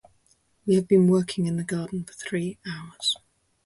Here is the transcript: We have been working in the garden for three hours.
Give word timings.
We 0.65 0.73
have 0.77 0.87
been 0.87 1.07
working 1.07 1.45
in 1.45 1.57
the 1.57 1.63
garden 1.63 2.05
for 2.05 2.13
three 2.13 2.57
hours. 2.65 3.17